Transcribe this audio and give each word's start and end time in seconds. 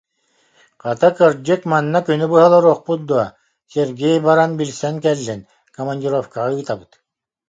Хата, 0.83 1.09
кырдьык, 1.17 1.61
манна 1.71 1.99
күнү 2.07 2.25
быһа 2.31 2.45
олоруохпут 2.49 3.01
дуо, 3.09 3.25
Сергей 3.73 4.17
баран 4.27 4.51
билсэн 4.59 4.95
кэллин, 5.03 5.41
командировкаҕа 5.75 6.49
ыытабыт 6.57 6.91